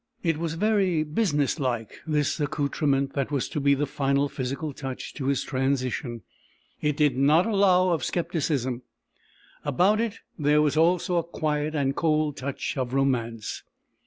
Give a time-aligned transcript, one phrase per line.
[0.23, 5.13] It was very business like, this accoutrement that was to be the final physical touch
[5.13, 6.23] to his transition;
[6.81, 8.81] it did not allow of skepticism;
[9.63, 13.61] about it there was also a quiet and cold touch of romance.